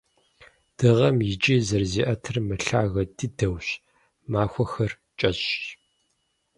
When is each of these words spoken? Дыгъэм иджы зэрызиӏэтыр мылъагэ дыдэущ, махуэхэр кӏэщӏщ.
Дыгъэм 0.77 1.17
иджы 1.29 1.55
зэрызиӏэтыр 1.67 2.37
мылъагэ 2.47 3.03
дыдэущ, 3.17 3.67
махуэхэр 4.31 4.91
кӏэщӏщ. 5.19 5.65